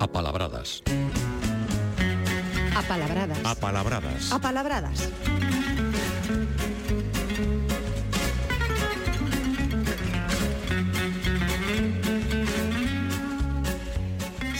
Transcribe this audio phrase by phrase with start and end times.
[0.00, 0.82] Apalabradas.
[2.74, 3.44] Apalabradas.
[3.44, 4.32] Apalabradas.
[4.32, 4.98] Apalabradas.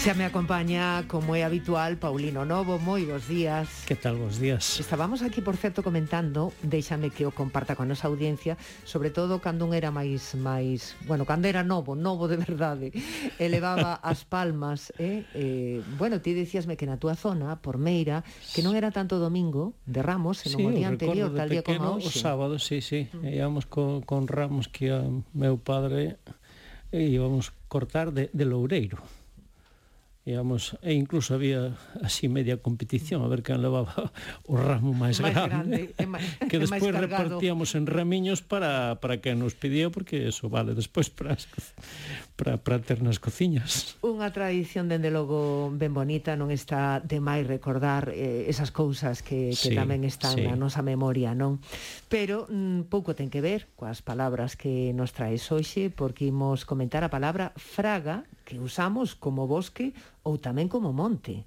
[0.00, 2.80] Xa me acompaña, como é habitual, Paulino Novo.
[2.80, 3.84] Moi bons días.
[3.84, 4.80] Que tal, bos días.
[4.80, 8.56] Estábamos aquí, por certo, comentando, déxame que o comparta con nosa audiencia,
[8.88, 12.96] sobre todo cando un era máis, máis, bueno, cando era novo, novo de verdade,
[13.36, 15.28] elevaba as palmas, eh?
[15.36, 18.24] eh bueno, ti decíasme que na túa zona, por Meira,
[18.56, 22.00] que non era tanto domingo de Ramos, senón sí, o día anterior, tal día como
[22.00, 22.08] hoxe.
[22.08, 23.36] O sábado, sí, sí, mm.
[23.36, 25.04] íamos con, con Ramos que a
[25.36, 26.16] meu padre
[26.88, 29.19] e íbamos cortar de, de Loureiro
[30.30, 34.14] íamos, e incluso había así media competición a ver quen levaba
[34.46, 39.58] o ramo máis grande, grande máis, que despois repartíamos en ramiños para, para que nos
[39.58, 41.34] pedía porque eso vale despois para,
[42.38, 43.98] para, para ter nas cociñas.
[44.06, 49.50] Unha tradición dende logo ben bonita non está de máis recordar eh, esas cousas que,
[49.52, 50.46] que sí, tamén están sí.
[50.46, 51.58] na nosa memoria non?
[52.06, 57.02] Pero mm, pouco ten que ver coas palabras que nos traes hoxe porque imos comentar
[57.02, 59.94] a palabra fraga que usamos como bosque
[60.26, 61.46] ou tamén como monte.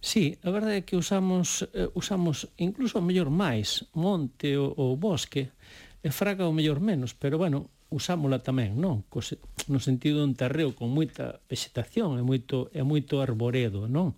[0.00, 4.96] Sí, a verdade é que usamos, eh, usamos incluso o mellor máis monte ou, ou
[4.96, 5.52] bosque,
[6.00, 9.04] e fraga o mellor menos, pero bueno, usámola tamén, non?
[9.12, 9.36] Cose,
[9.68, 14.16] no sentido dun terreo con moita vegetación, é moito, é moito arboredo, non?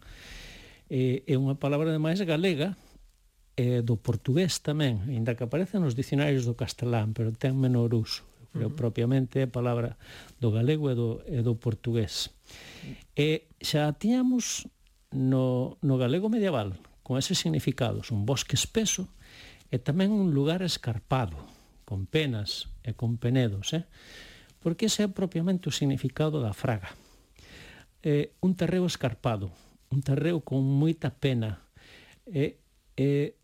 [0.87, 2.79] Eh, é unha palabra de máis galega,
[3.59, 8.23] eh, do portugués tamén, ainda que aparece nos dicionarios do castelán, pero ten menor uso
[8.55, 8.79] pero uh -huh.
[8.79, 9.99] propiamente a palabra
[10.39, 12.31] do galego e do, e do portugués.
[13.19, 14.71] E xa tiñamos
[15.11, 19.11] no, no galego medieval, con ese significados, un bosque espeso
[19.69, 21.37] e tamén un lugar escarpado,
[21.83, 23.85] con penas e con penedos, eh?
[24.63, 26.95] porque ese é propiamente o significado da fraga.
[28.01, 29.53] Eh, un terreo escarpado,
[29.91, 31.61] un terreo con moita pena,
[32.25, 32.57] e,
[32.97, 33.37] e,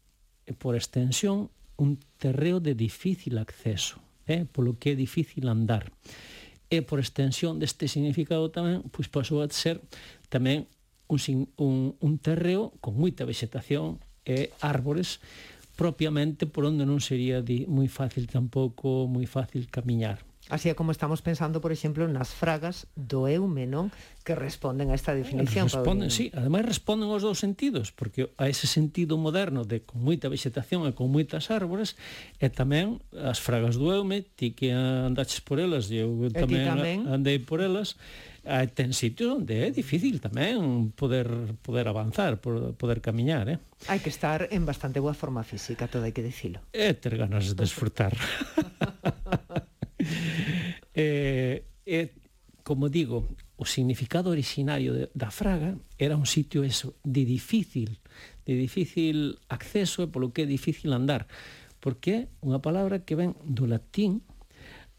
[0.47, 5.89] e por extensión, un terreo de difícil acceso, eh, polo que é difícil andar.
[6.70, 9.83] E por extensión deste significado tamén, pois pasou a ser
[10.31, 10.70] tamén
[11.11, 11.19] un,
[11.58, 15.19] un, un terreo con moita vegetación e árbores
[15.75, 20.30] propiamente por onde non sería di, moi fácil tampouco moi fácil camiñar.
[20.50, 23.94] Así é como estamos pensando, por exemplo, nas fragas do eume, non?
[24.27, 25.70] Que responden a esta definición.
[25.70, 26.12] Responden, Paulino.
[26.12, 26.34] sí.
[26.34, 30.92] Ademais responden aos dous sentidos, porque a ese sentido moderno de con moita vegetación e
[30.92, 31.94] con moitas árbores,
[32.42, 36.68] e tamén as fragas do eume, ti que andaches por elas, e eu tamén, e
[36.68, 36.98] tamén.
[37.06, 37.94] andei por elas,
[38.74, 41.30] ten sitios onde é difícil tamén poder
[41.62, 43.58] poder avanzar, poder camiñar, eh?
[43.86, 46.58] Hai que estar en bastante boa forma física, todo hai que dicilo.
[46.74, 48.17] E ter ganas de desfrutar.
[51.00, 52.12] Eh, eh,
[52.62, 53.24] como digo,
[53.56, 57.98] o significado originario de, da Fraga era un sitio eso, de difícil,
[58.44, 61.24] de difícil acceso e polo que é difícil andar,
[61.80, 64.20] porque é unha palabra que ven do latín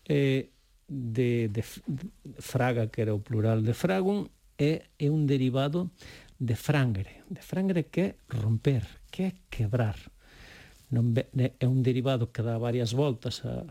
[0.10, 0.50] eh,
[0.90, 2.06] de, de, de
[2.42, 4.26] Fraga, que era o plural de fragum,
[4.58, 5.94] é, é un derivado
[6.42, 8.10] de frangre, de frangre que é
[8.42, 10.02] romper, que é quebrar.
[10.90, 13.64] Non, é un derivado que dá varias voltas a,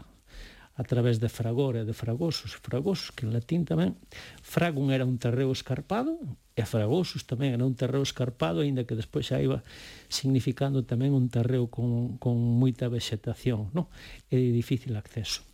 [0.77, 3.99] a través de fragor e de fragosos, fragosos que en latín tamén,
[4.41, 6.17] fragum era un terreo escarpado,
[6.57, 9.61] e fragosos tamén era un terreo escarpado, aínda que despois xa iba
[10.09, 13.91] significando tamén un terreo con, con moita vegetación, non?
[14.33, 15.45] e de difícil acceso.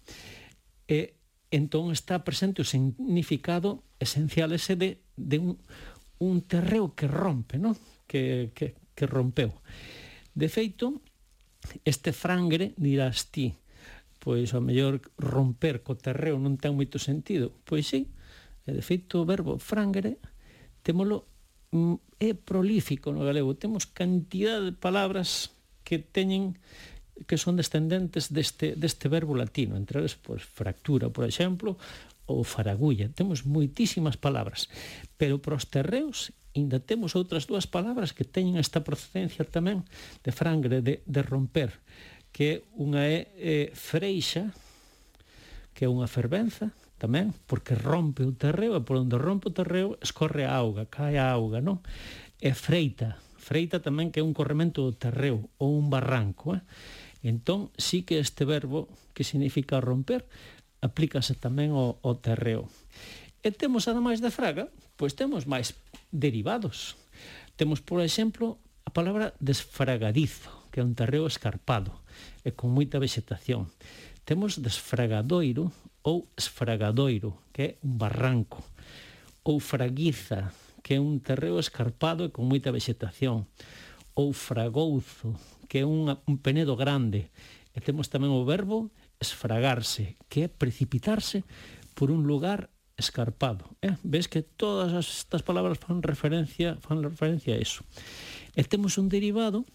[0.86, 1.18] E
[1.50, 5.58] entón está presente o significado esencial ese de, de un,
[6.18, 7.74] un terreo que rompe, non?
[8.06, 9.50] Que, que, que rompeu.
[10.36, 11.02] De feito,
[11.82, 13.54] este frangre dirás ti,
[14.26, 17.54] pois ao mellor romper co terreo non ten moito sentido.
[17.62, 18.10] Pois sí,
[18.66, 20.18] e de feito o verbo frangere
[20.82, 21.30] témolo
[21.70, 23.54] mm, é prolífico no galego.
[23.54, 25.54] Temos cantidad de palabras
[25.86, 26.58] que teñen
[27.30, 31.78] que son descendentes deste, deste verbo latino, entre eles, pois, fractura, por exemplo,
[32.26, 33.06] ou faragulla.
[33.14, 34.66] Temos moitísimas palabras,
[35.14, 39.86] pero para os terreos ainda temos outras dúas palabras que teñen esta procedencia tamén
[40.26, 41.78] de frangre, de, de romper
[42.36, 44.52] que unha é, eh, freixa,
[45.72, 46.68] que é unha fervenza,
[47.00, 51.16] tamén, porque rompe o terreo, e por onde rompe o terreo escorre a auga, cae
[51.16, 51.80] a auga, non?
[52.36, 56.60] E freita, freita tamén que é un corremento do terreo ou un barranco, eh?
[57.24, 60.28] Entón, sí que este verbo que significa romper
[60.84, 62.68] aplícase tamén ao, ao terreo.
[63.40, 64.68] E temos, ademais de fraga,
[65.00, 65.72] pois temos máis
[66.12, 67.00] derivados.
[67.56, 72.04] Temos, por exemplo, a palabra desfragadizo, que é un terreo escarpado
[72.46, 73.66] e con moita vegetación.
[74.22, 75.74] Temos desfragadoiro
[76.06, 78.62] ou esfragadoiro, que é un barranco,
[79.42, 80.54] ou fraguiza,
[80.86, 83.50] que é un terreo escarpado e con moita vegetación,
[84.14, 85.34] ou fragouzo,
[85.66, 87.34] que é un, un penedo grande,
[87.74, 91.42] e temos tamén o verbo esfragarse, que é precipitarse
[91.98, 93.74] por un lugar escarpado.
[93.82, 93.98] Eh?
[94.06, 97.82] Ves que todas estas palabras fan referencia, fan referencia a eso.
[98.54, 99.66] E temos un derivado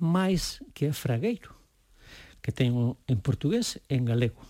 [0.00, 1.59] máis que é fragueiro,
[2.40, 4.40] que ten en portugués e en galego.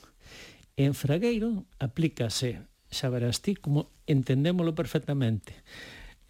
[0.78, 5.52] E en Fragueiro aplícase, xa verás ti, como entendémolo perfectamente,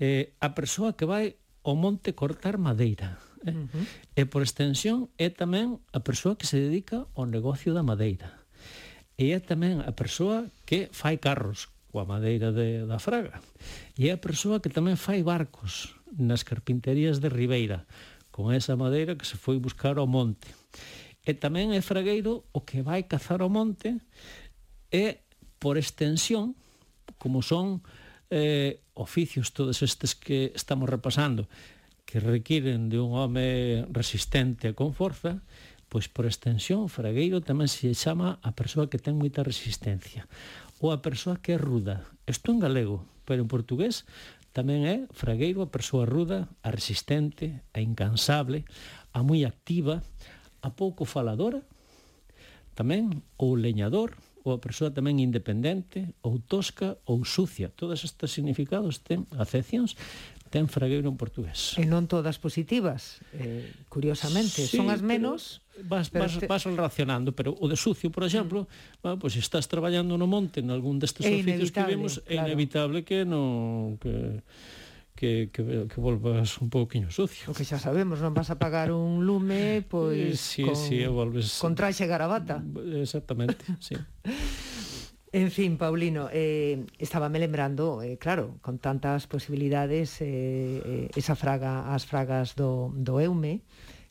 [0.01, 3.21] eh, a persoa que vai ao monte cortar madeira.
[3.45, 3.53] Eh?
[3.53, 3.85] Uh -huh.
[4.17, 8.41] E por extensión é tamén a persoa que se dedica ao negocio da madeira.
[9.21, 13.43] E é tamén a persoa que fai carros coa madeira de, da Fraga.
[13.99, 17.85] E é a persoa que tamén fai barcos nas carpinterías de Ribeira,
[18.31, 20.49] con esa madeira que se foi buscar ao monte.
[21.25, 24.01] E tamén é fragueiro o que vai cazar ao monte
[24.89, 25.21] e,
[25.61, 26.57] por extensión,
[27.21, 27.85] como son
[28.33, 31.49] eh, oficios todos estes que estamos repasando,
[32.07, 35.45] que requiren de un home resistente con forza,
[35.91, 40.25] pois por extensión, fragueiro tamén se chama a persoa que ten moita resistencia
[40.81, 42.07] ou a persoa que é ruda.
[42.25, 44.07] Isto en galego, pero en portugués
[44.55, 48.65] tamén é fragueiro a persoa ruda, a resistente, a incansable,
[49.11, 50.03] a moi activa,
[50.61, 51.65] a pouco faladora,
[52.77, 57.69] tamén ou leñador, ou a persoa tamén independente, ou tosca, ou sucia.
[57.69, 59.97] Todos estes significados ten acepcións,
[60.51, 61.79] ten fragueiro en portugués.
[61.79, 64.67] E non todas positivas, eh, curiosamente.
[64.67, 65.63] Sí, Son as menos...
[65.81, 66.45] Vas, vas, te...
[66.45, 69.01] vas relacionando, pero o de sucio, por exemplo, mm.
[69.01, 72.33] bueno, pois pues estás traballando no monte, en algún destes oficios que vemos, claro.
[72.33, 73.97] é inevitable que non...
[73.97, 74.43] Que
[75.21, 77.53] que, que, que volvas un pouquiño sucio.
[77.53, 81.05] O que xa sabemos, non vas a pagar un lume, pois eh, sí, con, sí,
[81.05, 81.61] volves...
[81.61, 82.65] con traxe garabata.
[82.97, 84.01] Exactamente, sí.
[85.33, 91.95] En fin, Paulino, eh, estábame lembrando, eh, claro, con tantas posibilidades, eh, eh, esa fraga,
[91.95, 93.63] as fragas do, do Eume,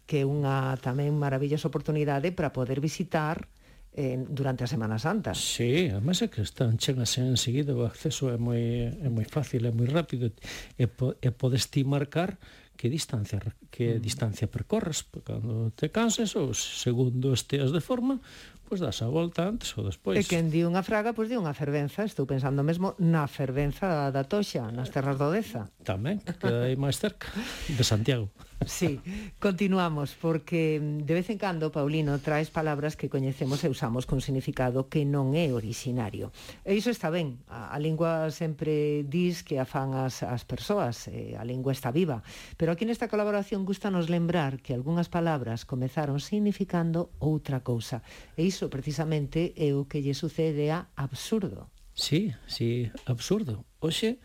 [0.07, 3.51] que é unha tamén maravillosa oportunidade para poder visitar
[3.93, 5.33] eh, durante a Semana Santa.
[5.33, 9.71] Sí, además é que están chegas enseguida, o acceso é moi, é moi fácil, é
[9.73, 10.29] moi rápido,
[10.77, 12.37] e, po, e podes ti marcar
[12.79, 13.99] que distancia que mm.
[13.99, 18.23] distancia percorres cando te canses ou segundo esteas de forma
[18.69, 20.13] pois das a volta antes ou despois.
[20.13, 24.21] E quen di unha fraga, pois di unha fervenza, estou pensando mesmo na fervenza da
[24.21, 25.73] Toxa, nas terras do Deza.
[25.81, 27.33] Tamén, que hai máis cerca,
[27.65, 28.29] de Santiago.
[28.65, 28.99] Sí,
[29.39, 34.91] continuamos, porque de vez en cando, Paulino, traes palabras que coñecemos e usamos con significado
[34.91, 36.35] que non é originario.
[36.67, 41.39] E iso está ben, a, a lingua sempre dis que afan as, as persoas, e
[41.39, 42.19] a lingua está viva,
[42.59, 48.03] pero aquí nesta colaboración gustanos lembrar que algunhas palabras comezaron significando outra cousa,
[48.35, 51.71] e iso iso precisamente é o que lle sucede a absurdo.
[51.95, 53.63] Sí, sí, absurdo.
[53.79, 54.19] Oxe,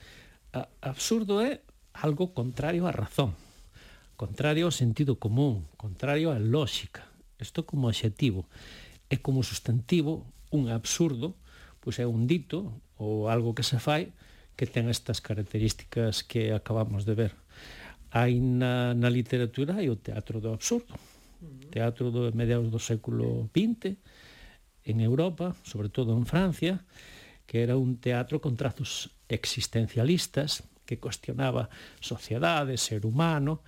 [0.51, 1.63] a, absurdo é
[1.95, 3.39] algo contrario á razón,
[4.19, 7.07] contrario ao sentido común, contrario á lógica.
[7.39, 8.51] Isto como adxetivo.
[9.07, 11.39] E como sustantivo, un absurdo,
[11.79, 14.11] pois é un dito ou algo que se fai
[14.59, 17.33] que ten estas características que acabamos de ver.
[18.11, 20.99] Hai na, na literatura e o teatro do absurdo
[21.71, 23.97] teatro do mediados do século XX
[24.85, 26.85] en Europa, sobre todo en Francia,
[27.47, 31.69] que era un teatro con trazos existencialistas que cuestionaba
[32.01, 33.65] sociedade, ser humano,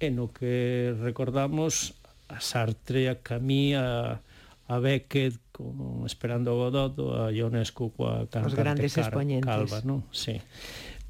[0.00, 1.92] e no que recordamos
[2.30, 4.22] a Sartre, a Camus, a,
[4.70, 9.50] a Beckett, con Esperando a Godot, a Ionescu, coa cantante Os grandes Car exponentes.
[9.50, 10.06] Calva, non?
[10.14, 10.40] Sí.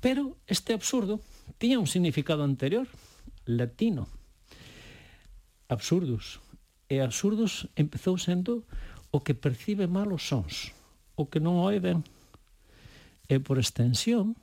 [0.00, 1.20] Pero este absurdo
[1.60, 2.88] tiña un significado anterior,
[3.44, 4.08] latino,
[5.70, 6.42] absurdos.
[6.90, 8.66] E absurdos empezou sendo
[9.14, 10.74] o que percibe mal os sons,
[11.14, 12.02] o que non oe ben.
[13.30, 14.34] E por extensión,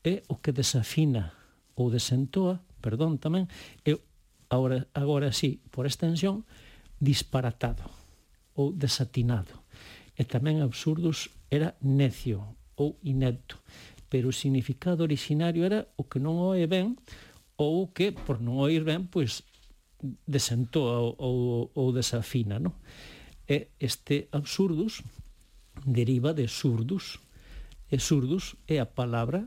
[0.00, 1.36] é o que desafina
[1.76, 3.52] ou desentoa, perdón tamén,
[3.84, 4.00] é
[4.48, 6.48] agora, agora sí, por extensión,
[6.96, 7.84] disparatado
[8.56, 9.60] ou desatinado.
[10.16, 13.60] E tamén absurdos era necio ou inepto,
[14.08, 16.96] pero o significado originario era o que non oe ben
[17.60, 19.44] ou que, por non oír ben, pois
[20.26, 22.74] desentoa ou, ou desafina, non?
[23.46, 25.02] E este absurdus
[25.86, 27.18] deriva de surdus.
[27.90, 29.46] E surdus é a palabra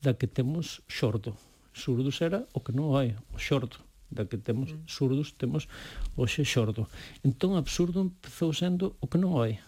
[0.00, 1.36] da que temos xordo.
[1.72, 3.82] Surdus era o que non hai, o xordo.
[4.10, 4.86] Da que temos mm.
[4.86, 5.66] surdus, temos
[6.14, 6.86] hoxe xordo.
[7.24, 9.58] Entón, absurdo empezou sendo o que non hai.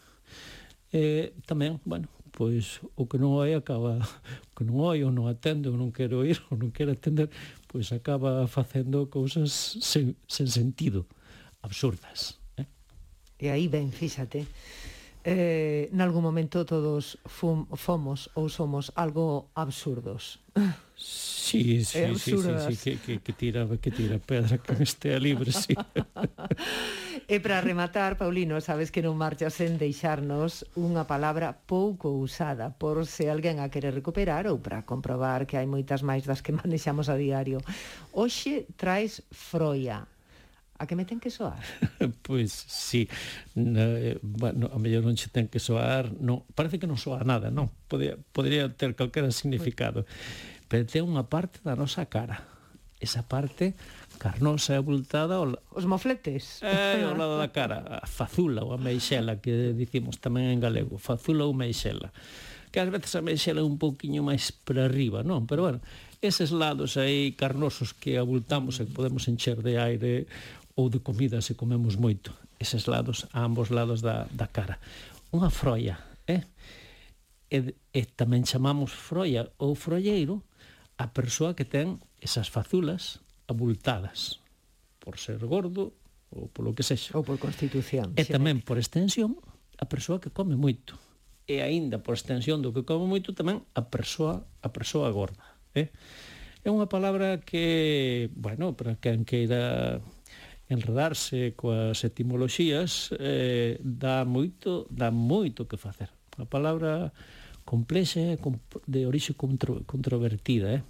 [0.94, 5.24] E, tamén, bueno, pois o que non hai acaba o que non hai ou non
[5.32, 7.32] atende ou non quero ir ou non quero atender
[7.64, 11.08] pois acaba facendo cousas sen, sen sentido
[11.64, 12.68] absurdas eh?
[13.40, 14.44] e aí ben, fíxate
[15.26, 20.38] eh, nalgún momento todos fum, fomos ou somos algo absurdos.
[20.94, 25.18] Sí, sí, eh, sí, sí, sí, que, que, que tira, que tira pedra que estea
[25.26, 25.74] libre, sí.
[27.26, 33.02] E para rematar, Paulino, sabes que non marchas sen deixarnos unha palabra pouco usada por
[33.02, 37.10] se alguén a quere recuperar ou para comprobar que hai moitas máis das que manexamos
[37.10, 37.58] a diario.
[38.14, 40.06] Oxe traes froia.
[40.78, 41.58] A que me ten que soar?
[42.26, 43.10] pois sí,
[43.58, 47.26] no, eh, bueno, a mellor non che ten que soar, no, parece que non soa
[47.26, 50.70] nada, non, podría, podría ter calquera significado, pois.
[50.70, 52.55] pero ten unha parte da nosa cara
[53.00, 53.76] esa parte
[54.18, 56.64] carnosa e abultada os mofletes.
[56.64, 60.96] Eh, ao lado da cara a fazula ou a meixela que dicimos tamén en galego
[60.96, 62.12] fazula ou meixela
[62.72, 65.44] que ás veces a meixela é un pouquiño máis para arriba non?
[65.44, 65.80] Pero bueno
[66.24, 70.24] eses lados aí carnosos que abultamos e que podemos encher de aire
[70.76, 74.80] ou de comida se comemos moito eses lados a ambos lados da, da cara.
[75.28, 76.48] Unha froia eh?
[77.52, 80.42] e, e tamén chamamos froia ou froieiro
[80.96, 84.40] a persoa que ten esas fazulas abultadas
[84.98, 85.92] por ser gordo
[86.32, 87.14] ou polo que sexa.
[87.14, 88.16] Ou por constitución.
[88.18, 89.38] E tamén por extensión
[89.78, 90.98] a persoa que come moito.
[91.46, 95.46] E aínda por extensión do que come moito tamén a persoa a persoa gorda,
[95.78, 95.94] eh?
[96.66, 100.02] É unha palabra que, bueno, para quen queira
[100.66, 106.10] enredarse coas etimoloxías, eh, dá moito, dá moito que facer.
[106.34, 107.14] A palabra
[107.66, 108.38] complexa e
[108.86, 110.78] de orixe contro, controvertida.
[110.78, 110.82] Eh?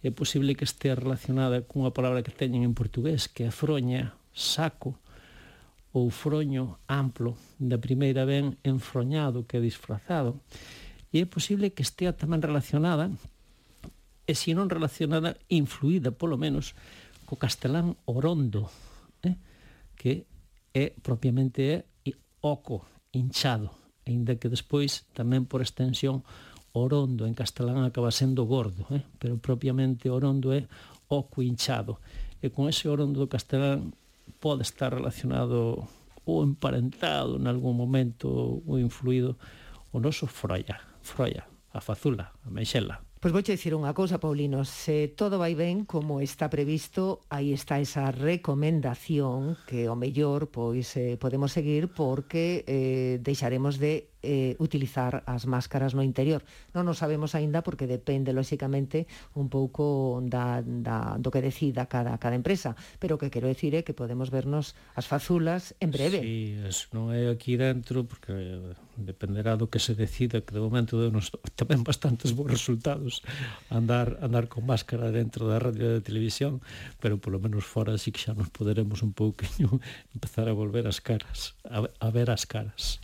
[0.00, 4.96] É posible que estea relacionada cunha palabra que teñen en portugués, que é froña, saco,
[5.92, 7.36] ou froño amplo.
[7.60, 10.40] Da primeira ben enfroñado, que é disfrazado.
[11.12, 13.12] E é posible que estea tamén relacionada,
[14.26, 16.72] e se non relacionada, influída, polo menos,
[17.28, 18.72] co castelán orondo,
[19.20, 19.36] eh?
[19.94, 20.24] que
[20.72, 26.22] é propiamente eh, é oco, hinchado, aínda que despois tamén por extensión
[26.76, 29.02] Orondo en castelán acaba sendo gordo, eh?
[29.18, 30.68] pero propiamente Orondo é
[31.08, 31.98] oco hinchado.
[32.44, 33.96] E con ese Orondo do castelán
[34.38, 35.88] pode estar relacionado
[36.28, 39.40] ou emparentado en algún momento ou influído
[39.94, 43.05] o noso froia, froia, a fazula, a meixela.
[43.16, 47.80] Pois vouche dicir unha cousa, Paulino, se todo vai ben como está previsto, aí está
[47.80, 55.22] esa recomendación que o mellor pois eh, podemos seguir porque eh, deixaremos de eh, utilizar
[55.30, 56.42] as máscaras no interior.
[56.74, 59.06] Non o sabemos aínda porque depende, lóxicamente,
[59.38, 62.74] un pouco da, da, do que decida cada, cada empresa.
[62.98, 66.18] Pero o que quero decir é que podemos vernos as fazulas en breve.
[66.20, 70.60] Sí, es, non é aquí dentro, porque eh, dependerá do que se decida, que de
[70.60, 71.30] momento denos
[71.60, 73.20] tamén bastantes bons resultados
[73.68, 76.64] andar andar con máscara dentro da radio e da televisión,
[76.98, 79.78] pero polo menos fora sí que xa nos poderemos un pouquiño
[80.16, 82.98] empezar a volver as caras, a, a ver as caras.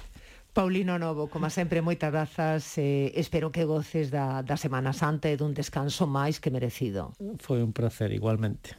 [0.52, 2.76] Paulino Novo, como sempre, moitas grazas.
[2.76, 7.16] Eh, espero que goces da, da Semana Santa e dun descanso máis que merecido.
[7.40, 8.76] Foi un placer, igualmente.